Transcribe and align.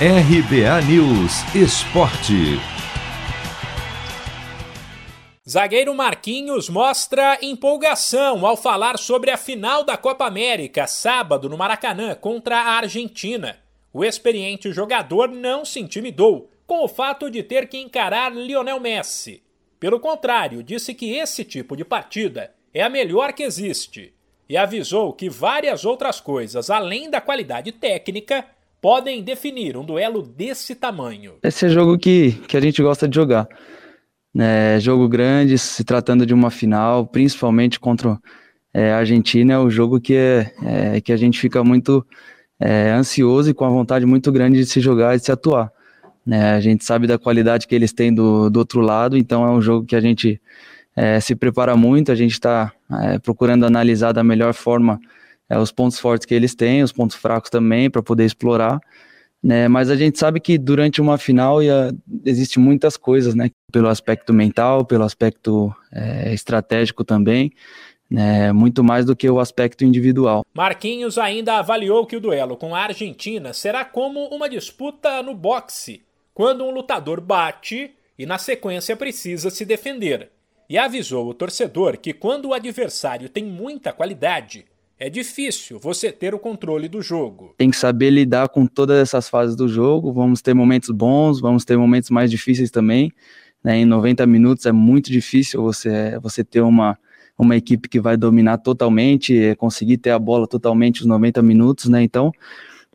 RBA 0.00 0.82
News 0.88 1.54
Esporte. 1.54 2.58
Zagueiro 5.48 5.94
Marquinhos 5.94 6.68
mostra 6.68 7.38
empolgação 7.40 8.44
ao 8.44 8.56
falar 8.56 8.98
sobre 8.98 9.30
a 9.30 9.36
final 9.36 9.84
da 9.84 9.96
Copa 9.96 10.26
América, 10.26 10.88
sábado 10.88 11.48
no 11.48 11.56
Maracanã, 11.56 12.12
contra 12.16 12.58
a 12.58 12.70
Argentina. 12.78 13.60
O 13.92 14.04
experiente 14.04 14.72
jogador 14.72 15.28
não 15.28 15.64
se 15.64 15.78
intimidou 15.78 16.50
com 16.66 16.84
o 16.84 16.88
fato 16.88 17.30
de 17.30 17.44
ter 17.44 17.68
que 17.68 17.78
encarar 17.78 18.34
Lionel 18.34 18.80
Messi. 18.80 19.44
Pelo 19.78 20.00
contrário, 20.00 20.64
disse 20.64 20.92
que 20.92 21.14
esse 21.14 21.44
tipo 21.44 21.76
de 21.76 21.84
partida 21.84 22.52
é 22.74 22.82
a 22.82 22.90
melhor 22.90 23.32
que 23.32 23.44
existe 23.44 24.12
e 24.48 24.56
avisou 24.56 25.12
que 25.12 25.30
várias 25.30 25.84
outras 25.84 26.20
coisas, 26.20 26.68
além 26.68 27.08
da 27.08 27.20
qualidade 27.20 27.70
técnica, 27.70 28.44
podem 28.84 29.22
definir 29.22 29.78
um 29.78 29.82
duelo 29.82 30.20
desse 30.20 30.74
tamanho. 30.74 31.36
Esse 31.42 31.64
é 31.64 31.68
jogo 31.70 31.96
que, 31.96 32.32
que 32.46 32.54
a 32.54 32.60
gente 32.60 32.82
gosta 32.82 33.08
de 33.08 33.14
jogar. 33.16 33.48
É, 34.38 34.76
jogo 34.78 35.08
grande, 35.08 35.56
se 35.56 35.82
tratando 35.82 36.26
de 36.26 36.34
uma 36.34 36.50
final, 36.50 37.06
principalmente 37.06 37.80
contra 37.80 38.18
é, 38.74 38.92
a 38.92 38.98
Argentina, 38.98 39.54
é 39.54 39.58
o 39.58 39.70
jogo 39.70 39.98
que, 39.98 40.14
é, 40.14 40.52
é 40.96 41.00
que 41.00 41.14
a 41.14 41.16
gente 41.16 41.40
fica 41.40 41.64
muito 41.64 42.06
é, 42.60 42.90
ansioso 42.90 43.48
e 43.48 43.54
com 43.54 43.64
a 43.64 43.70
vontade 43.70 44.04
muito 44.04 44.30
grande 44.30 44.58
de 44.58 44.66
se 44.66 44.80
jogar 44.80 45.14
e 45.14 45.18
de 45.18 45.24
se 45.24 45.32
atuar. 45.32 45.72
Né? 46.26 46.52
A 46.52 46.60
gente 46.60 46.84
sabe 46.84 47.06
da 47.06 47.18
qualidade 47.18 47.66
que 47.66 47.74
eles 47.74 47.90
têm 47.90 48.12
do, 48.12 48.50
do 48.50 48.58
outro 48.58 48.82
lado, 48.82 49.16
então 49.16 49.46
é 49.46 49.50
um 49.50 49.62
jogo 49.62 49.86
que 49.86 49.96
a 49.96 50.00
gente 50.00 50.38
é, 50.94 51.18
se 51.20 51.34
prepara 51.34 51.74
muito, 51.74 52.12
a 52.12 52.14
gente 52.14 52.32
está 52.32 52.70
é, 53.00 53.18
procurando 53.18 53.64
analisar 53.64 54.12
da 54.12 54.22
melhor 54.22 54.52
forma 54.52 55.00
é, 55.48 55.58
os 55.58 55.72
pontos 55.72 55.98
fortes 55.98 56.26
que 56.26 56.34
eles 56.34 56.54
têm, 56.54 56.82
os 56.82 56.92
pontos 56.92 57.16
fracos 57.16 57.50
também, 57.50 57.90
para 57.90 58.02
poder 58.02 58.24
explorar. 58.24 58.80
Né? 59.42 59.68
Mas 59.68 59.90
a 59.90 59.96
gente 59.96 60.18
sabe 60.18 60.40
que 60.40 60.56
durante 60.56 61.00
uma 61.00 61.18
final 61.18 61.62
ia, 61.62 61.94
existe 62.24 62.58
muitas 62.58 62.96
coisas, 62.96 63.34
né? 63.34 63.50
pelo 63.70 63.88
aspecto 63.88 64.32
mental, 64.32 64.84
pelo 64.84 65.04
aspecto 65.04 65.74
é, 65.92 66.32
estratégico 66.32 67.04
também. 67.04 67.52
Né, 68.10 68.52
muito 68.52 68.84
mais 68.84 69.06
do 69.06 69.16
que 69.16 69.28
o 69.28 69.40
aspecto 69.40 69.82
individual. 69.82 70.44
Marquinhos 70.52 71.16
ainda 71.16 71.54
avaliou 71.54 72.06
que 72.06 72.14
o 72.14 72.20
duelo 72.20 72.54
com 72.54 72.74
a 72.74 72.80
Argentina 72.80 73.54
será 73.54 73.82
como 73.82 74.26
uma 74.26 74.48
disputa 74.48 75.22
no 75.22 75.34
boxe, 75.34 76.02
quando 76.34 76.64
um 76.64 76.70
lutador 76.70 77.20
bate 77.20 77.92
e 78.16 78.26
na 78.26 78.36
sequência 78.36 78.94
precisa 78.94 79.48
se 79.48 79.64
defender 79.64 80.30
e 80.68 80.78
avisou 80.78 81.28
o 81.28 81.34
torcedor 81.34 81.98
que 81.98 82.12
quando 82.12 82.46
o 82.46 82.54
adversário 82.54 83.28
tem 83.28 83.44
muita 83.44 83.92
qualidade, 83.92 84.64
é 84.98 85.10
difícil 85.10 85.78
você 85.78 86.12
ter 86.12 86.34
o 86.34 86.38
controle 86.38 86.88
do 86.88 87.02
jogo. 87.02 87.54
Tem 87.58 87.70
que 87.70 87.76
saber 87.76 88.10
lidar 88.10 88.48
com 88.48 88.66
todas 88.66 88.98
essas 88.98 89.28
fases 89.28 89.56
do 89.56 89.68
jogo. 89.68 90.12
Vamos 90.12 90.40
ter 90.40 90.54
momentos 90.54 90.90
bons, 90.90 91.40
vamos 91.40 91.64
ter 91.64 91.76
momentos 91.76 92.10
mais 92.10 92.30
difíceis 92.30 92.70
também. 92.70 93.12
Né? 93.62 93.78
Em 93.78 93.84
90 93.84 94.26
minutos 94.26 94.66
é 94.66 94.72
muito 94.72 95.10
difícil 95.10 95.62
você, 95.62 96.18
você 96.20 96.44
ter 96.44 96.60
uma, 96.60 96.98
uma 97.36 97.56
equipe 97.56 97.88
que 97.88 98.00
vai 98.00 98.16
dominar 98.16 98.58
totalmente, 98.58 99.54
conseguir 99.56 99.98
ter 99.98 100.10
a 100.10 100.18
bola 100.18 100.46
totalmente 100.46 101.00
os 101.00 101.06
90 101.06 101.42
minutos, 101.42 101.88
né? 101.88 102.02
Então, 102.02 102.30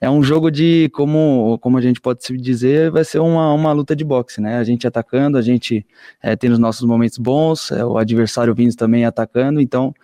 é 0.00 0.10
um 0.10 0.22
jogo 0.22 0.50
de, 0.50 0.90
como, 0.92 1.58
como 1.60 1.78
a 1.78 1.80
gente 1.80 2.00
pode 2.00 2.20
dizer, 2.38 2.90
vai 2.90 3.04
ser 3.04 3.20
uma, 3.20 3.52
uma 3.52 3.72
luta 3.72 3.94
de 3.94 4.04
boxe, 4.04 4.40
né? 4.40 4.56
A 4.56 4.64
gente 4.64 4.86
atacando, 4.86 5.38
a 5.38 5.42
gente 5.42 5.86
é, 6.22 6.34
tendo 6.34 6.52
os 6.52 6.58
nossos 6.58 6.84
momentos 6.84 7.16
bons, 7.18 7.70
é, 7.70 7.84
o 7.84 7.96
adversário 7.96 8.54
vindo 8.54 8.74
também 8.74 9.04
atacando, 9.04 9.60
então 9.60 9.94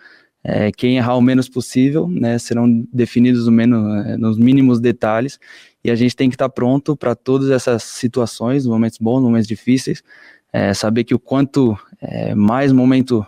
é, 0.43 0.71
quem 0.71 0.97
errar 0.97 1.15
o 1.15 1.21
menos 1.21 1.47
possível, 1.47 2.07
né, 2.07 2.37
serão 2.39 2.85
definidos 2.91 3.45
no 3.45 3.51
menos, 3.51 4.05
é, 4.05 4.17
nos 4.17 4.37
mínimos 4.37 4.79
detalhes, 4.79 5.39
e 5.83 5.91
a 5.91 5.95
gente 5.95 6.15
tem 6.15 6.29
que 6.29 6.35
estar 6.35 6.49
pronto 6.49 6.95
para 6.95 7.15
todas 7.15 7.49
essas 7.49 7.83
situações, 7.83 8.65
momentos 8.65 8.97
bons, 8.99 9.21
momentos 9.21 9.47
difíceis, 9.47 10.03
é, 10.53 10.73
saber 10.73 11.03
que 11.03 11.15
o 11.15 11.19
quanto 11.19 11.77
é, 12.01 12.35
mais 12.35 12.71
momentos 12.71 13.23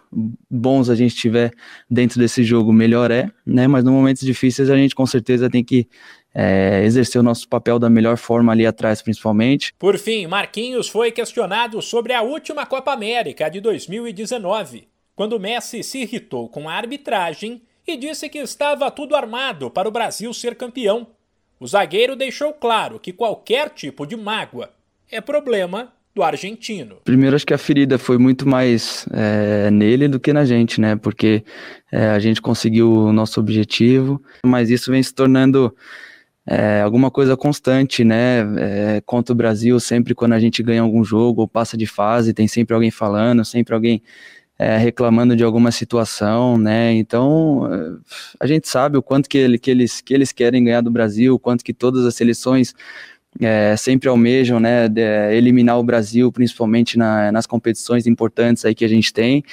bons 0.49 0.89
a 0.89 0.95
gente 0.95 1.15
tiver 1.15 1.51
dentro 1.89 2.19
desse 2.19 2.43
jogo, 2.43 2.73
melhor 2.73 3.11
é, 3.11 3.31
né? 3.45 3.65
Mas 3.67 3.83
nos 3.83 3.93
momentos 3.93 4.23
difíceis 4.23 4.69
a 4.69 4.75
gente 4.75 4.93
com 4.93 5.05
certeza 5.05 5.49
tem 5.49 5.63
que 5.63 5.87
é, 6.35 6.83
exercer 6.83 7.21
o 7.21 7.23
nosso 7.23 7.47
papel 7.47 7.79
da 7.79 7.89
melhor 7.89 8.17
forma 8.17 8.51
ali 8.51 8.65
atrás, 8.65 9.01
principalmente. 9.01 9.73
Por 9.79 9.97
fim, 9.97 10.27
Marquinhos 10.27 10.89
foi 10.89 11.11
questionado 11.11 11.81
sobre 11.81 12.13
a 12.13 12.21
última 12.21 12.65
Copa 12.65 12.91
América 12.91 13.49
de 13.49 13.61
2019, 13.61 14.87
quando 15.15 15.39
Messi 15.39 15.83
se 15.83 15.99
irritou 15.99 16.49
com 16.49 16.67
a 16.67 16.73
arbitragem 16.73 17.61
e 17.85 17.97
disse 17.97 18.29
que 18.29 18.39
estava 18.39 18.89
tudo 18.89 19.15
armado 19.15 19.69
para 19.69 19.87
o 19.87 19.91
Brasil 19.91 20.33
ser 20.33 20.55
campeão. 20.55 21.07
O 21.59 21.67
zagueiro 21.67 22.15
deixou 22.15 22.53
claro 22.53 22.99
que 22.99 23.13
qualquer 23.13 23.69
tipo 23.69 24.05
de 24.05 24.15
mágoa 24.15 24.71
é 25.11 25.21
problema 25.21 25.93
do 26.15 26.21
argentino. 26.21 26.97
Primeiro, 27.03 27.35
acho 27.35 27.45
que 27.45 27.53
a 27.53 27.57
ferida 27.57 27.97
foi 27.97 28.17
muito 28.17 28.47
mais 28.47 29.05
é, 29.11 29.71
nele 29.71 30.07
do 30.07 30.19
que 30.19 30.31
na 30.31 30.45
gente, 30.45 30.79
né? 30.79 30.95
Porque 30.95 31.43
é, 31.91 32.09
a 32.09 32.19
gente 32.19 32.41
conseguiu 32.41 32.91
o 32.91 33.13
nosso 33.13 33.39
objetivo, 33.39 34.21
mas 34.45 34.69
isso 34.69 34.91
vem 34.91 35.01
se 35.01 35.13
tornando 35.13 35.75
é, 36.45 36.81
alguma 36.81 37.09
coisa 37.09 37.35
constante, 37.35 38.03
né? 38.03 38.41
É, 38.59 39.01
contra 39.05 39.33
o 39.33 39.35
Brasil, 39.35 39.79
sempre 39.79 40.13
quando 40.13 40.33
a 40.33 40.39
gente 40.39 40.61
ganha 40.61 40.81
algum 40.81 41.03
jogo 41.03 41.41
ou 41.41 41.47
passa 41.47 41.75
de 41.75 41.87
fase, 41.87 42.33
tem 42.33 42.47
sempre 42.47 42.75
alguém 42.75 42.91
falando, 42.91 43.43
sempre 43.43 43.73
alguém 43.73 44.03
é, 44.63 44.77
reclamando 44.77 45.35
de 45.35 45.43
alguma 45.43 45.71
situação, 45.71 46.57
né? 46.57 46.93
Então 46.93 47.67
é, 47.71 47.97
a 48.39 48.47
gente 48.47 48.69
sabe 48.69 48.97
o 48.97 49.03
quanto 49.03 49.27
que, 49.27 49.37
ele, 49.37 49.59
que, 49.59 49.69
eles, 49.69 49.99
que 49.99 50.13
eles 50.13 50.31
querem 50.31 50.63
ganhar 50.63 50.81
do 50.81 50.89
Brasil, 50.89 51.35
o 51.35 51.39
quanto 51.39 51.63
que 51.63 51.73
todas 51.73 52.05
as 52.05 52.15
seleções 52.15 52.73
é, 53.41 53.75
sempre 53.75 54.07
almejam 54.07 54.59
né, 54.59 54.87
de, 54.87 55.01
eliminar 55.35 55.77
o 55.79 55.83
Brasil, 55.83 56.31
principalmente 56.31 56.97
na, 56.97 57.31
nas 57.31 57.45
competições 57.45 58.07
importantes 58.07 58.63
aí 58.63 58.73
que 58.73 58.85
a 58.85 58.87
gente 58.87 59.11
tem. 59.11 59.43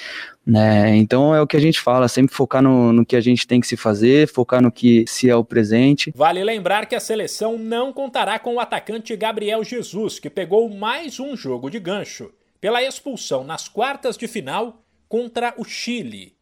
Né? 0.45 0.95
Então 0.95 1.35
é 1.35 1.41
o 1.41 1.47
que 1.47 1.57
a 1.57 1.59
gente 1.59 1.79
fala, 1.79 2.07
sempre 2.07 2.33
focar 2.33 2.61
no, 2.61 2.93
no 2.93 3.05
que 3.05 3.15
a 3.15 3.21
gente 3.21 3.45
tem 3.45 3.59
que 3.59 3.67
se 3.67 3.75
fazer, 3.75 4.27
focar 4.27 4.61
no 4.61 4.71
que 4.71 5.03
se 5.07 5.29
é 5.29 5.35
o 5.35 5.43
presente. 5.43 6.11
Vale 6.15 6.43
lembrar 6.43 6.85
que 6.85 6.95
a 6.95 6.99
seleção 6.99 7.57
não 7.57 7.91
contará 7.91 8.39
com 8.39 8.55
o 8.55 8.59
atacante 8.59 9.15
Gabriel 9.17 9.63
Jesus, 9.63 10.19
que 10.19 10.29
pegou 10.29 10.69
mais 10.69 11.19
um 11.19 11.35
jogo 11.35 11.69
de 11.69 11.79
gancho 11.79 12.31
pela 12.61 12.83
expulsão 12.83 13.43
nas 13.43 13.67
quartas 13.67 14.15
de 14.15 14.27
final 14.27 14.81
contra 15.11 15.53
o 15.57 15.65
Chile. 15.65 16.37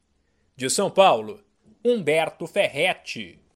De 0.56 0.69
São 0.69 0.91
Paulo, 0.91 1.44
Humberto 1.84 2.46
Ferretti. 2.46 3.40